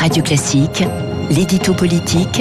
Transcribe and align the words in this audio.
Radio 0.00 0.22
Classique, 0.22 0.82
l'édito 1.28 1.74
politique 1.74 2.40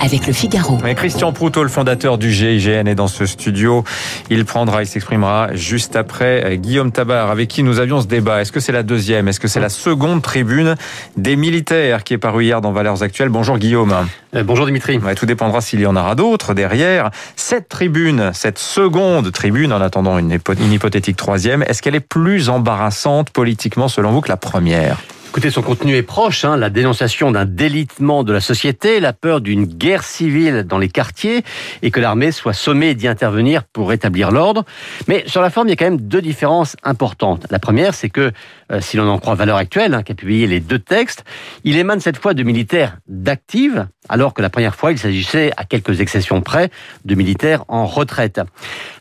avec 0.00 0.26
le 0.26 0.32
Figaro. 0.32 0.78
Christian 0.96 1.34
Proutot, 1.34 1.62
le 1.62 1.68
fondateur 1.68 2.16
du 2.16 2.32
GIGN, 2.32 2.86
est 2.86 2.94
dans 2.94 3.08
ce 3.08 3.26
studio. 3.26 3.84
Il 4.30 4.46
prendra, 4.46 4.82
il 4.82 4.86
s'exprimera 4.86 5.54
juste 5.54 5.96
après 5.96 6.56
Guillaume 6.56 6.92
Tabar, 6.92 7.30
avec 7.30 7.48
qui 7.48 7.62
nous 7.62 7.78
avions 7.78 8.00
ce 8.00 8.06
débat. 8.06 8.40
Est-ce 8.40 8.52
que 8.52 8.58
c'est 8.58 8.72
la 8.72 8.82
deuxième? 8.82 9.28
Est-ce 9.28 9.38
que 9.38 9.48
c'est 9.48 9.60
la 9.60 9.68
seconde 9.68 10.22
tribune 10.22 10.76
des 11.18 11.36
militaires 11.36 12.04
qui 12.04 12.14
est 12.14 12.18
parue 12.18 12.44
hier 12.44 12.62
dans 12.62 12.72
Valeurs 12.72 13.02
Actuelles? 13.02 13.28
Bonjour 13.28 13.58
Guillaume. 13.58 13.94
Euh, 14.34 14.42
bonjour 14.42 14.64
Dimitri. 14.64 14.96
Ouais, 14.96 15.14
tout 15.14 15.26
dépendra 15.26 15.60
s'il 15.60 15.80
y 15.80 15.86
en 15.86 15.96
aura 15.96 16.14
d'autres 16.14 16.54
derrière. 16.54 17.10
Cette 17.36 17.68
tribune, 17.68 18.30
cette 18.32 18.58
seconde 18.58 19.30
tribune, 19.30 19.74
en 19.74 19.80
attendant 19.82 20.16
une, 20.16 20.32
une 20.32 20.72
hypothétique 20.72 21.18
troisième, 21.18 21.64
est-ce 21.64 21.82
qu'elle 21.82 21.96
est 21.96 22.00
plus 22.00 22.48
embarrassante 22.48 23.28
politiquement 23.28 23.88
selon 23.88 24.10
vous 24.10 24.22
que 24.22 24.30
la 24.30 24.38
première? 24.38 24.96
Écoutez, 25.34 25.50
son 25.50 25.62
contenu 25.62 25.96
est 25.96 26.04
proche, 26.04 26.44
hein, 26.44 26.56
la 26.56 26.70
dénonciation 26.70 27.32
d'un 27.32 27.44
délitement 27.44 28.22
de 28.22 28.32
la 28.32 28.40
société, 28.40 29.00
la 29.00 29.12
peur 29.12 29.40
d'une 29.40 29.64
guerre 29.64 30.04
civile 30.04 30.62
dans 30.62 30.78
les 30.78 30.88
quartiers 30.88 31.42
et 31.82 31.90
que 31.90 31.98
l'armée 31.98 32.30
soit 32.30 32.52
sommée 32.52 32.94
d'y 32.94 33.08
intervenir 33.08 33.64
pour 33.64 33.88
rétablir 33.88 34.30
l'ordre. 34.30 34.64
Mais 35.08 35.24
sur 35.26 35.42
la 35.42 35.50
forme, 35.50 35.66
il 35.66 35.70
y 35.70 35.72
a 35.72 35.76
quand 35.76 35.86
même 35.86 36.00
deux 36.00 36.22
différences 36.22 36.76
importantes. 36.84 37.48
La 37.50 37.58
première, 37.58 37.94
c'est 37.94 38.10
que, 38.10 38.30
euh, 38.70 38.80
si 38.80 38.96
l'on 38.96 39.08
en 39.08 39.18
croit 39.18 39.34
Valeur 39.34 39.56
Actuelle, 39.56 39.94
hein, 39.94 40.04
qui 40.04 40.12
a 40.12 40.14
publié 40.14 40.46
les 40.46 40.60
deux 40.60 40.78
textes, 40.78 41.24
il 41.64 41.76
émane 41.76 41.98
cette 41.98 42.18
fois 42.18 42.32
de 42.32 42.44
militaires 42.44 42.98
d'actifs, 43.08 43.80
alors 44.08 44.34
que 44.34 44.42
la 44.42 44.50
première 44.50 44.76
fois, 44.76 44.92
il 44.92 45.00
s'agissait, 45.00 45.50
à 45.56 45.64
quelques 45.64 46.00
exceptions 46.00 46.42
près, 46.42 46.70
de 47.04 47.16
militaires 47.16 47.64
en 47.66 47.86
retraite. 47.86 48.40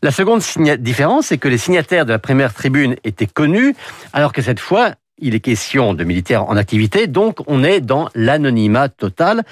La 0.02 0.10
seconde 0.10 0.42
différence, 0.80 1.28
c'est 1.28 1.38
que 1.38 1.48
les 1.48 1.60
signataires 1.60 2.08
de 2.08 2.12
la 2.12 2.18
première 2.18 2.56
tribune 2.56 2.96
étaient 3.04 3.28
connus, 3.28 3.76
alors 4.14 4.34
que 4.34 4.42
cette 4.42 4.60
fois, 4.60 4.94
il 5.24 5.36
est 5.36 5.40
question 5.40 5.94
de 5.94 6.04
militaires 6.04 6.50
en 6.50 6.58
activité, 6.58 7.08
donc 7.08 7.38
on 7.48 7.64
est 7.64 7.82
dans 7.82 8.10
l'anonymat 8.14 8.90
total. 8.90 9.44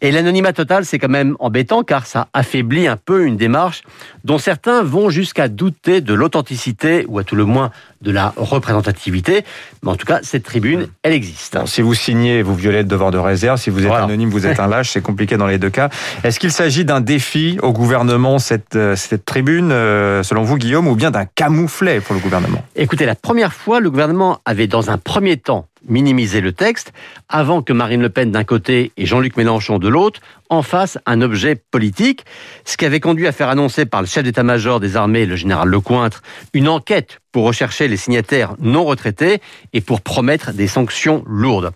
Et 0.00 0.10
l'anonymat 0.12 0.52
total, 0.52 0.84
c'est 0.84 0.98
quand 0.98 1.08
même 1.08 1.36
embêtant 1.38 1.82
car 1.82 2.06
ça 2.06 2.28
affaiblit 2.32 2.86
un 2.86 2.96
peu 2.96 3.24
une 3.24 3.36
démarche 3.36 3.82
dont 4.24 4.38
certains 4.38 4.82
vont 4.82 5.10
jusqu'à 5.10 5.48
douter 5.48 6.00
de 6.00 6.14
l'authenticité 6.14 7.06
ou 7.08 7.18
à 7.18 7.24
tout 7.24 7.36
le 7.36 7.44
moins 7.44 7.70
de 8.04 8.10
la 8.10 8.34
représentativité. 8.36 9.44
Mais 9.82 9.90
en 9.90 9.96
tout 9.96 10.06
cas, 10.06 10.20
cette 10.22 10.44
tribune, 10.44 10.88
elle 11.02 11.12
existe. 11.12 11.58
si 11.66 11.82
vous 11.82 11.94
signez, 11.94 12.42
vous 12.42 12.54
violez 12.54 12.78
le 12.78 12.84
devoir 12.84 13.10
de 13.10 13.18
réserve. 13.18 13.58
Si 13.58 13.70
vous 13.70 13.84
êtes 13.84 13.92
anonyme, 13.92 14.28
vous 14.28 14.46
êtes 14.46 14.60
un 14.60 14.68
lâche. 14.68 14.90
C'est 14.90 15.02
compliqué 15.02 15.36
dans 15.36 15.46
les 15.46 15.58
deux 15.58 15.70
cas. 15.70 15.88
Est-ce 16.22 16.38
qu'il 16.38 16.52
s'agit 16.52 16.84
d'un 16.84 17.00
défi 17.00 17.58
au 17.62 17.72
gouvernement, 17.72 18.38
cette, 18.38 18.76
euh, 18.76 18.94
cette 18.94 19.24
tribune, 19.24 19.72
euh, 19.72 20.22
selon 20.22 20.42
vous, 20.42 20.58
Guillaume, 20.58 20.86
ou 20.86 20.94
bien 20.94 21.10
d'un 21.10 21.24
camouflet 21.24 22.00
pour 22.00 22.14
le 22.14 22.20
gouvernement? 22.20 22.62
Écoutez, 22.76 23.06
la 23.06 23.14
première 23.14 23.52
fois, 23.52 23.80
le 23.80 23.90
gouvernement 23.90 24.40
avait 24.44 24.66
dans 24.66 24.90
un 24.90 24.98
premier 25.04 25.36
temps 25.36 25.68
minimiser 25.88 26.40
le 26.40 26.52
texte 26.52 26.92
avant 27.28 27.62
que 27.62 27.72
Marine 27.72 28.02
Le 28.02 28.08
Pen 28.08 28.30
d'un 28.30 28.44
côté 28.44 28.92
et 28.96 29.06
Jean-Luc 29.06 29.36
Mélenchon 29.36 29.78
de 29.78 29.88
l'autre 29.88 30.20
en 30.50 30.62
fassent 30.62 30.98
un 31.06 31.20
objet 31.20 31.56
politique, 31.56 32.24
ce 32.64 32.76
qui 32.76 32.84
avait 32.84 33.00
conduit 33.00 33.26
à 33.26 33.32
faire 33.32 33.48
annoncer 33.48 33.86
par 33.86 34.00
le 34.00 34.06
chef 34.06 34.24
d'état-major 34.24 34.80
des 34.80 34.96
armées, 34.96 35.26
le 35.26 35.36
général 35.36 35.68
Lecointre, 35.68 36.22
une 36.52 36.68
enquête 36.68 37.20
pour 37.32 37.44
rechercher 37.44 37.88
les 37.88 37.96
signataires 37.96 38.54
non 38.60 38.84
retraités 38.84 39.40
et 39.72 39.80
pour 39.80 40.00
promettre 40.00 40.52
des 40.52 40.68
sanctions 40.68 41.24
lourdes. 41.26 41.72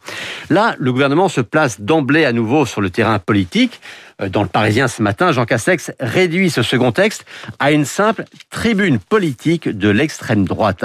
Là, 0.50 0.76
le 0.78 0.92
gouvernement 0.92 1.28
se 1.28 1.40
place 1.40 1.80
d'emblée 1.80 2.24
à 2.24 2.32
nouveau 2.32 2.66
sur 2.66 2.80
le 2.80 2.90
terrain 2.90 3.18
politique. 3.18 3.80
Euh, 4.20 4.28
dans 4.28 4.42
le 4.42 4.48
Parisien 4.48 4.86
ce 4.86 5.02
matin, 5.02 5.32
Jean 5.32 5.46
Castex 5.46 5.90
réduit 5.98 6.50
ce 6.50 6.62
second 6.62 6.92
texte 6.92 7.24
à 7.58 7.72
une 7.72 7.84
simple 7.84 8.24
tribune 8.50 8.98
politique 8.98 9.68
de 9.68 9.88
l'extrême 9.88 10.44
droite. 10.44 10.84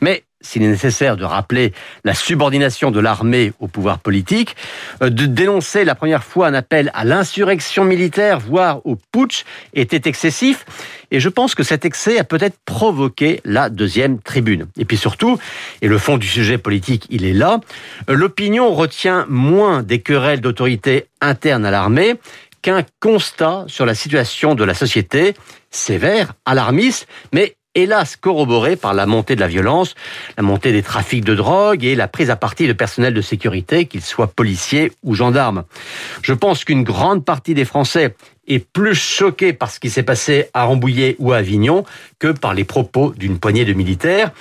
Mais 0.00 0.24
s'il 0.44 0.62
est 0.62 0.68
nécessaire 0.68 1.16
de 1.16 1.24
rappeler 1.24 1.72
la 2.04 2.14
subordination 2.14 2.90
de 2.90 3.00
l'armée 3.00 3.52
au 3.58 3.66
pouvoir 3.66 3.98
politique, 3.98 4.56
euh, 5.02 5.10
de 5.10 5.26
dénoncer 5.26 5.84
la 5.84 5.94
première 5.94 6.22
fois 6.22 6.46
un 6.46 6.54
appel 6.54 6.90
à 6.94 7.04
l'insurrection 7.04 7.84
militaire, 7.84 8.38
voire 8.38 8.80
au 8.86 8.96
putsch, 9.12 9.44
était 9.72 10.08
excessif. 10.08 10.64
Et 11.10 11.20
je 11.20 11.28
pense 11.28 11.54
que 11.54 11.62
cet 11.62 11.84
excès 11.84 12.18
a 12.18 12.24
peut-être 12.24 12.58
provoqué 12.64 13.40
la 13.44 13.70
deuxième 13.70 14.20
tribune. 14.20 14.66
Et 14.78 14.84
puis 14.84 14.96
surtout, 14.96 15.38
et 15.80 15.88
le 15.88 15.98
fond 15.98 16.18
du 16.18 16.26
sujet 16.26 16.58
politique, 16.58 17.06
il 17.10 17.24
est 17.24 17.32
là, 17.32 17.60
euh, 18.08 18.14
l'opinion 18.14 18.72
retient 18.74 19.26
moins 19.28 19.82
des 19.82 20.00
querelles 20.00 20.40
d'autorité 20.40 21.06
interne 21.20 21.64
à 21.64 21.70
l'armée 21.70 22.16
qu'un 22.62 22.82
constat 23.00 23.64
sur 23.66 23.84
la 23.84 23.94
situation 23.94 24.54
de 24.54 24.64
la 24.64 24.72
société, 24.72 25.34
sévère, 25.70 26.32
alarmiste, 26.46 27.06
mais 27.32 27.56
hélas 27.74 28.16
corroboré 28.16 28.76
par 28.76 28.94
la 28.94 29.06
montée 29.06 29.34
de 29.34 29.40
la 29.40 29.48
violence, 29.48 29.94
la 30.36 30.42
montée 30.42 30.72
des 30.72 30.82
trafics 30.82 31.24
de 31.24 31.34
drogue 31.34 31.84
et 31.84 31.94
la 31.94 32.08
prise 32.08 32.30
à 32.30 32.36
partie 32.36 32.66
de 32.66 32.72
personnel 32.72 33.14
de 33.14 33.20
sécurité, 33.20 33.86
qu'ils 33.86 34.02
soient 34.02 34.28
policiers 34.28 34.92
ou 35.02 35.14
gendarmes. 35.14 35.64
Je 36.22 36.32
pense 36.32 36.64
qu'une 36.64 36.84
grande 36.84 37.24
partie 37.24 37.54
des 37.54 37.64
Français 37.64 38.14
est 38.46 38.58
plus 38.58 38.94
choqué 38.94 39.52
par 39.52 39.70
ce 39.70 39.80
qui 39.80 39.90
s'est 39.90 40.02
passé 40.02 40.48
à 40.52 40.64
Rambouillet 40.64 41.16
ou 41.18 41.32
à 41.32 41.38
Avignon 41.38 41.84
que 42.18 42.28
par 42.28 42.54
les 42.54 42.64
propos 42.64 43.14
d'une 43.16 43.38
poignée 43.38 43.64
de 43.64 43.72
militaires. 43.72 44.32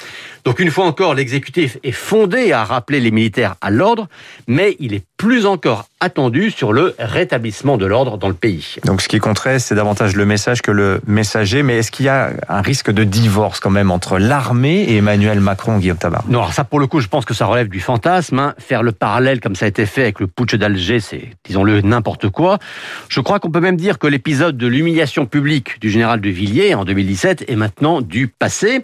Donc 0.45 0.59
une 0.59 0.71
fois 0.71 0.85
encore, 0.85 1.13
l'exécutif 1.13 1.77
est 1.83 1.91
fondé 1.91 2.51
à 2.51 2.63
rappeler 2.65 2.99
les 2.99 3.11
militaires 3.11 3.55
à 3.61 3.71
l'ordre, 3.71 4.07
mais 4.47 4.75
il 4.79 4.93
est 4.93 5.03
plus 5.17 5.45
encore 5.45 5.85
attendu 6.01 6.51
sur 6.51 6.73
le 6.73 6.95
rétablissement 6.99 7.77
de 7.77 7.85
l'ordre 7.85 8.17
dans 8.17 8.27
le 8.27 8.33
pays. 8.33 8.75
Donc 8.83 9.01
ce 9.01 9.07
qui 9.07 9.19
compterait, 9.19 9.59
c'est 9.59 9.73
davantage 9.73 10.17
le 10.17 10.25
message 10.25 10.61
que 10.61 10.71
le 10.71 10.99
messager, 11.07 11.63
mais 11.63 11.77
est-ce 11.77 11.91
qu'il 11.91 12.07
y 12.07 12.09
a 12.09 12.31
un 12.49 12.61
risque 12.61 12.91
de 12.91 13.05
divorce 13.05 13.61
quand 13.61 13.69
même 13.69 13.89
entre 13.89 14.19
l'armée 14.19 14.83
et 14.83 14.97
Emmanuel 14.97 15.39
Macron, 15.39 15.77
Guillaume 15.77 15.97
Tabar? 15.97 16.25
Non, 16.27 16.39
alors 16.39 16.51
ça 16.51 16.65
pour 16.65 16.81
le 16.81 16.87
coup, 16.87 16.99
je 16.99 17.07
pense 17.07 17.23
que 17.23 17.33
ça 17.33 17.45
relève 17.45 17.69
du 17.69 17.79
fantasme. 17.79 18.37
Hein. 18.37 18.53
Faire 18.57 18.83
le 18.83 18.91
parallèle 18.91 19.39
comme 19.39 19.55
ça 19.55 19.63
a 19.63 19.69
été 19.69 19.85
fait 19.85 20.01
avec 20.01 20.19
le 20.19 20.27
putsch 20.27 20.55
d'Alger, 20.55 20.99
c'est, 20.99 21.29
disons-le, 21.45 21.79
n'importe 21.79 22.27
quoi. 22.27 22.59
Je 23.07 23.21
crois 23.21 23.39
qu'on 23.39 23.49
peut 23.49 23.61
même 23.61 23.77
dire 23.77 23.99
que 23.99 24.07
l'épisode 24.07 24.57
de 24.57 24.67
l'humiliation 24.67 25.25
publique 25.25 25.79
du 25.79 25.89
général 25.89 26.19
de 26.19 26.29
Villiers 26.29 26.75
en 26.75 26.83
2017 26.83 27.45
est 27.47 27.55
maintenant 27.55 28.01
du 28.01 28.27
passé. 28.27 28.83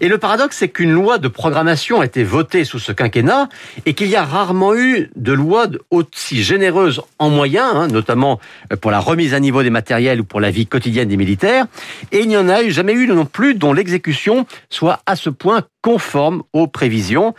Et 0.00 0.08
le 0.08 0.18
paradoxe, 0.18 0.56
c'est 0.58 0.68
qu'une 0.88 0.94
loi 0.94 1.18
de 1.18 1.28
programmation 1.28 2.00
a 2.00 2.06
été 2.06 2.24
votée 2.24 2.64
sous 2.64 2.78
ce 2.78 2.92
quinquennat 2.92 3.48
et 3.84 3.94
qu'il 3.94 4.08
y 4.08 4.16
a 4.16 4.24
rarement 4.24 4.74
eu 4.74 5.10
de 5.16 5.32
loi 5.32 5.66
aussi 5.90 6.42
généreuse 6.42 7.02
en 7.18 7.28
moyens, 7.28 7.72
hein, 7.74 7.88
notamment 7.88 8.40
pour 8.80 8.90
la 8.90 9.00
remise 9.00 9.34
à 9.34 9.40
niveau 9.40 9.62
des 9.62 9.70
matériels 9.70 10.20
ou 10.20 10.24
pour 10.24 10.40
la 10.40 10.50
vie 10.50 10.66
quotidienne 10.66 11.08
des 11.08 11.16
militaires. 11.16 11.66
Et 12.12 12.20
il 12.20 12.28
n'y 12.28 12.36
en 12.36 12.48
a 12.48 12.66
jamais 12.68 12.94
eu 12.94 13.06
non 13.06 13.26
plus 13.26 13.54
dont 13.54 13.72
l'exécution 13.72 14.46
soit 14.70 15.00
à 15.06 15.14
ce 15.16 15.30
point 15.30 15.62
conforme 15.82 16.42
aux 16.52 16.66
prévisions, 16.66 17.34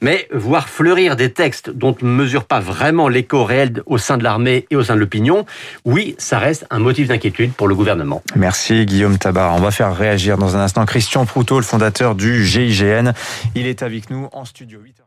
mais 0.00 0.28
voir 0.32 0.68
fleurir 0.68 1.16
des 1.16 1.32
textes 1.32 1.70
dont 1.70 1.94
on 2.02 2.06
ne 2.06 2.12
mesure 2.12 2.44
pas 2.44 2.60
vraiment 2.60 3.08
l'écho 3.08 3.44
réel 3.44 3.82
au 3.86 3.98
sein 3.98 4.16
de 4.16 4.24
l'armée 4.24 4.66
et 4.70 4.76
au 4.76 4.82
sein 4.82 4.94
de 4.94 5.00
l'opinion, 5.00 5.44
oui, 5.84 6.14
ça 6.18 6.38
reste 6.38 6.66
un 6.70 6.78
motif 6.78 7.08
d'inquiétude 7.08 7.52
pour 7.52 7.68
le 7.68 7.74
gouvernement. 7.74 8.22
Merci 8.34 8.86
Guillaume 8.86 9.18
Tabar. 9.18 9.54
On 9.54 9.60
va 9.60 9.70
faire 9.70 9.94
réagir 9.94 10.38
dans 10.38 10.56
un 10.56 10.60
instant 10.60 10.86
Christian 10.86 11.26
Proutot, 11.26 11.58
le 11.58 11.64
fondateur 11.64 12.14
du 12.14 12.44
GIGN. 12.44 13.12
Il 13.54 13.66
est 13.66 13.82
avec 13.82 14.10
nous 14.10 14.28
en 14.32 14.44
studio 14.44 14.80
8 14.82 15.02